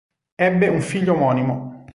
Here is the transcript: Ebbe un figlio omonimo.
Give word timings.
Ebbe 0.35 0.67
un 0.67 0.81
figlio 0.81 1.13
omonimo. 1.13 1.85